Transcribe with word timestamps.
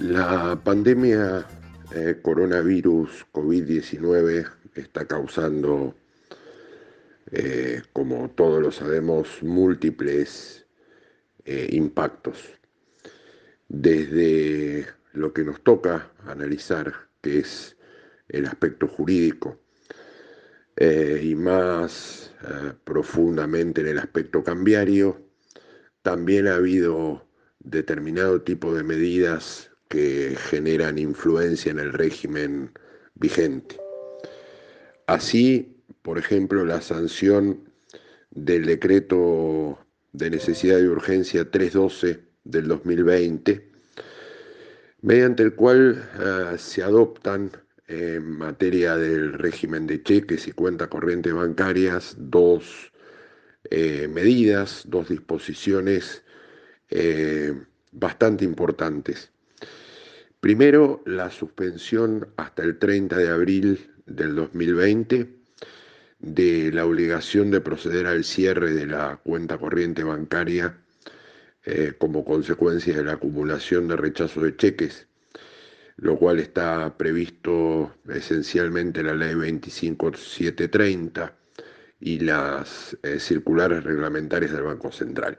La 0.00 0.60
pandemia 0.62 1.46
eh, 1.94 2.18
coronavirus 2.20 3.24
COVID-19 3.32 4.50
está 4.74 5.06
causando, 5.06 5.94
eh, 7.30 7.80
como 7.94 8.28
todos 8.30 8.62
lo 8.62 8.70
sabemos, 8.70 9.42
múltiples 9.42 10.66
eh, 11.46 11.68
impactos. 11.72 12.36
Desde 13.68 14.88
lo 15.14 15.32
que 15.32 15.44
nos 15.44 15.62
toca 15.62 16.10
analizar, 16.26 17.11
que 17.22 17.38
es 17.38 17.76
el 18.28 18.44
aspecto 18.46 18.86
jurídico, 18.88 19.58
y 20.76 21.34
más 21.34 22.34
profundamente 22.84 23.80
en 23.80 23.88
el 23.88 23.98
aspecto 23.98 24.42
cambiario, 24.42 25.22
también 26.02 26.48
ha 26.48 26.56
habido 26.56 27.26
determinado 27.60 28.42
tipo 28.42 28.74
de 28.74 28.82
medidas 28.82 29.70
que 29.88 30.36
generan 30.50 30.98
influencia 30.98 31.70
en 31.70 31.78
el 31.78 31.92
régimen 31.92 32.72
vigente. 33.14 33.78
Así, 35.06 35.76
por 36.02 36.18
ejemplo, 36.18 36.64
la 36.64 36.80
sanción 36.80 37.70
del 38.30 38.64
decreto 38.66 39.78
de 40.12 40.30
necesidad 40.30 40.80
y 40.80 40.86
urgencia 40.86 41.50
312 41.50 42.20
del 42.44 42.68
2020, 42.68 43.71
mediante 45.02 45.42
el 45.42 45.54
cual 45.54 46.08
eh, 46.18 46.58
se 46.58 46.82
adoptan 46.82 47.50
en 47.88 48.38
materia 48.38 48.96
del 48.96 49.34
régimen 49.34 49.86
de 49.86 50.02
cheques 50.02 50.46
y 50.46 50.52
cuentas 50.52 50.88
corrientes 50.88 51.34
bancarias 51.34 52.14
dos 52.18 52.92
eh, 53.70 54.08
medidas, 54.08 54.84
dos 54.86 55.08
disposiciones 55.08 56.22
eh, 56.88 57.52
bastante 57.90 58.44
importantes. 58.44 59.30
Primero, 60.40 61.02
la 61.06 61.30
suspensión 61.30 62.28
hasta 62.36 62.62
el 62.62 62.78
30 62.78 63.16
de 63.16 63.28
abril 63.28 63.90
del 64.06 64.34
2020 64.34 65.28
de 66.18 66.70
la 66.72 66.86
obligación 66.86 67.50
de 67.50 67.60
proceder 67.60 68.06
al 68.06 68.24
cierre 68.24 68.72
de 68.72 68.86
la 68.86 69.20
cuenta 69.22 69.58
corriente 69.58 70.04
bancaria 70.04 70.78
eh, 71.64 71.94
como 71.98 72.24
consecuencia 72.24 72.96
de 72.96 73.04
la 73.04 73.12
acumulación 73.12 73.88
de 73.88 73.96
rechazo 73.96 74.40
de 74.40 74.56
cheques, 74.56 75.06
lo 75.96 76.18
cual 76.18 76.40
está 76.40 76.96
previsto 76.96 77.94
esencialmente 78.08 79.00
en 79.00 79.06
la 79.06 79.14
ley 79.14 79.34
25730 79.34 81.36
y 82.00 82.18
las 82.18 82.96
eh, 83.02 83.20
circulares 83.20 83.84
reglamentarias 83.84 84.52
del 84.52 84.62
Banco 84.62 84.90
Central. 84.90 85.38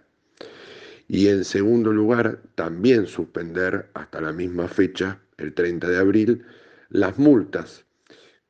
Y 1.07 1.27
en 1.27 1.43
segundo 1.43 1.91
lugar, 1.91 2.41
también 2.55 3.07
suspender 3.07 3.89
hasta 3.93 4.21
la 4.21 4.31
misma 4.31 4.69
fecha, 4.69 5.19
el 5.37 5.53
30 5.53 5.89
de 5.89 5.97
abril, 5.97 6.45
las 6.89 7.17
multas 7.17 7.85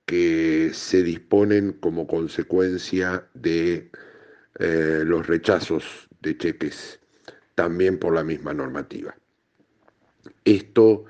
que 0.06 0.70
se 0.74 1.02
disponen 1.02 1.74
como 1.74 2.06
consecuencia 2.06 3.28
de 3.34 3.90
eh, 4.60 5.04
los 5.06 5.26
rechazos 5.26 6.08
de 6.22 6.38
cheques, 6.38 7.00
también 7.56 8.00
por 8.00 8.14
la 8.14 8.24
misma 8.24 8.54
normativa. 8.54 9.16
Esto 10.46 11.06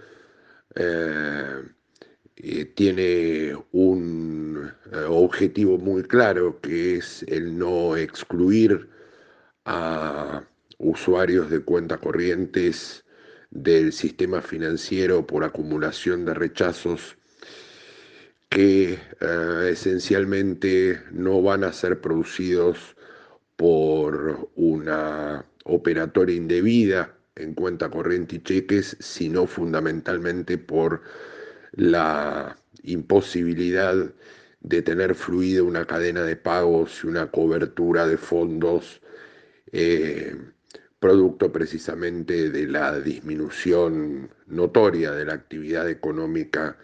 eh, 0.75 1.63
eh, 2.35 2.65
tiene 2.75 3.55
un 3.71 4.71
objetivo 5.07 5.77
muy 5.77 6.03
claro, 6.03 6.59
que 6.61 6.97
es 6.97 7.23
el 7.27 7.57
no 7.57 7.95
excluir 7.95 8.89
a 9.65 10.43
usuarios 10.77 11.49
de 11.49 11.59
cuentas 11.61 11.99
corrientes 11.99 13.05
del 13.51 13.93
sistema 13.93 14.41
financiero 14.41 15.25
por 15.25 15.43
acumulación 15.43 16.25
de 16.25 16.33
rechazos 16.33 17.17
que 18.49 18.99
eh, 19.19 19.69
esencialmente 19.71 21.01
no 21.11 21.41
van 21.41 21.63
a 21.63 21.73
ser 21.73 22.01
producidos 22.01 22.95
por 23.55 24.49
una 24.55 25.43
operatoria 25.63 26.35
indebida 26.35 27.15
en 27.35 27.53
cuenta 27.53 27.89
corriente 27.89 28.37
y 28.37 28.43
cheques, 28.43 28.97
sino 28.99 29.47
fundamentalmente 29.47 30.57
por 30.57 31.01
la 31.71 32.55
imposibilidad 32.83 33.95
de 34.61 34.81
tener 34.81 35.15
fluida 35.15 35.63
una 35.63 35.85
cadena 35.85 36.23
de 36.23 36.35
pagos 36.35 37.03
y 37.03 37.07
una 37.07 37.29
cobertura 37.31 38.07
de 38.07 38.17
fondos 38.17 39.01
eh, 39.71 40.35
producto 40.99 41.51
precisamente 41.51 42.49
de 42.49 42.67
la 42.67 42.99
disminución 42.99 44.29
notoria 44.47 45.11
de 45.11 45.25
la 45.25 45.33
actividad 45.33 45.89
económica 45.89 46.77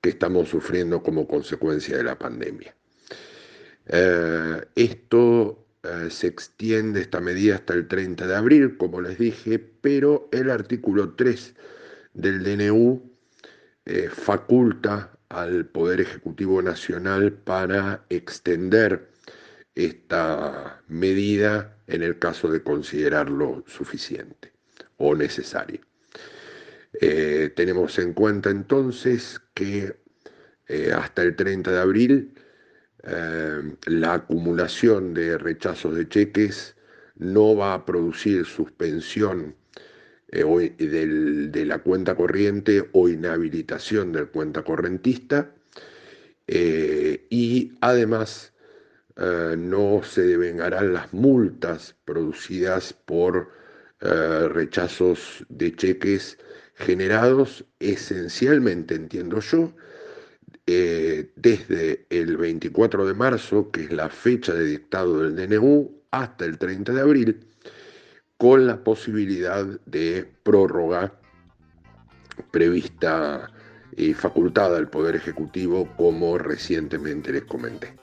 que 0.00 0.10
estamos 0.10 0.48
sufriendo 0.48 1.02
como 1.02 1.28
consecuencia 1.28 1.96
de 1.96 2.04
la 2.04 2.18
pandemia. 2.18 2.74
Eh, 3.86 4.64
esto 4.74 5.66
eh, 5.84 6.10
se 6.10 6.26
extiende 6.26 7.00
esta 7.00 7.20
medida 7.20 7.54
hasta 7.54 7.74
el 7.74 7.86
30 7.86 8.26
de 8.26 8.34
abril, 8.34 8.76
como 8.76 9.00
les 9.00 9.16
dije, 9.18 9.58
pero 9.58 10.28
el 10.32 10.50
artículo 10.50 11.14
3 11.14 11.54
del 12.14 12.42
DNU 12.42 13.00
eh, 13.84 14.08
faculta 14.10 15.16
al 15.28 15.66
Poder 15.66 16.00
Ejecutivo 16.00 16.60
Nacional 16.62 17.32
para 17.32 18.04
extender 18.08 19.08
esta 19.76 20.82
medida 20.88 21.76
en 21.86 22.02
el 22.02 22.18
caso 22.18 22.50
de 22.50 22.62
considerarlo 22.62 23.62
suficiente 23.68 24.52
o 24.96 25.14
necesario. 25.14 25.80
Eh, 27.00 27.52
tenemos 27.54 27.98
en 28.00 28.14
cuenta 28.14 28.50
entonces 28.50 29.40
que 29.54 29.96
hasta 30.94 31.22
el 31.22 31.34
30 31.34 31.70
de 31.70 31.78
abril 31.78 32.34
eh, 33.04 33.76
la 33.86 34.14
acumulación 34.14 35.14
de 35.14 35.38
rechazos 35.38 35.94
de 35.94 36.08
cheques 36.08 36.76
no 37.16 37.56
va 37.56 37.74
a 37.74 37.84
producir 37.86 38.44
suspensión 38.44 39.56
de 40.30 41.64
la 41.64 41.78
cuenta 41.78 42.14
corriente 42.14 42.88
o 42.92 43.08
inhabilitación 43.08 44.12
del 44.12 44.28
cuenta 44.28 44.62
correntista 44.62 45.50
y 46.46 47.72
además 47.80 48.52
eh, 49.20 49.56
no 49.58 50.02
se 50.04 50.22
devengarán 50.22 50.92
las 50.92 51.12
multas 51.12 51.96
producidas 52.04 52.92
por 52.92 53.50
eh, 54.00 54.48
rechazos 54.48 55.44
de 55.48 55.74
cheques 55.74 56.38
generados 56.76 57.64
esencialmente, 57.80 58.94
entiendo 58.94 59.40
yo, 59.40 59.72
eh, 60.70 61.30
desde 61.34 62.04
el 62.10 62.36
24 62.36 63.06
de 63.06 63.14
marzo, 63.14 63.70
que 63.70 63.84
es 63.84 63.90
la 63.90 64.10
fecha 64.10 64.52
de 64.52 64.64
dictado 64.64 65.20
del 65.20 65.34
DNU, 65.34 65.90
hasta 66.10 66.44
el 66.44 66.58
30 66.58 66.92
de 66.92 67.00
abril, 67.00 67.40
con 68.36 68.66
la 68.66 68.84
posibilidad 68.84 69.64
de 69.86 70.30
prórroga 70.42 71.18
prevista 72.50 73.50
y 73.96 74.12
facultada 74.12 74.76
al 74.76 74.90
Poder 74.90 75.16
Ejecutivo, 75.16 75.88
como 75.96 76.36
recientemente 76.36 77.32
les 77.32 77.44
comenté. 77.44 77.94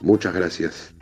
Muchas 0.00 0.32
gracias. 0.32 0.93